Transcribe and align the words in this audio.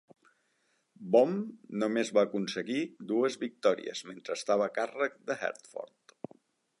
Bohme 1.15 1.73
només 1.83 2.11
va 2.17 2.23
aconseguir 2.29 2.79
dues 3.11 3.37
victòries 3.45 4.01
mentre 4.13 4.39
estava 4.41 4.69
a 4.69 4.75
càrrec 4.81 5.21
de 5.29 5.39
Herford. 5.47 6.17